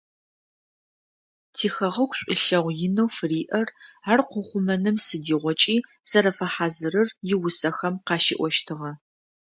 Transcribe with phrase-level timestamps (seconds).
[1.55, 3.67] Тихэгъэгу шӏулъэгъу инэу фыриӏэр,
[4.11, 5.75] ар къыухъумэным сыдигъокӏи
[6.09, 8.91] зэрэфэхьазырыр иусэхэм къащиӏощтыгъэ.